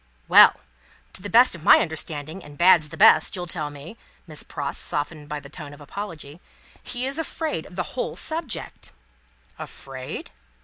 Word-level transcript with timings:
"Well! 0.27 0.55
To 1.13 1.21
the 1.21 1.29
best 1.29 1.53
of 1.53 1.63
my 1.63 1.77
understanding, 1.77 2.43
and 2.43 2.57
bad's 2.57 2.89
the 2.89 2.97
best, 2.97 3.35
you'll 3.35 3.45
tell 3.45 3.69
me," 3.69 3.97
said 3.97 3.97
Miss 4.25 4.41
Pross, 4.41 4.79
softened 4.79 5.29
by 5.29 5.39
the 5.39 5.47
tone 5.47 5.73
of 5.73 5.77
the 5.77 5.83
apology, 5.83 6.41
"he 6.81 7.05
is 7.05 7.19
afraid 7.19 7.67
of 7.67 7.75
the 7.75 7.83
whole 7.93 8.15
subject." 8.15 8.89
"Afraid?" 9.59 10.31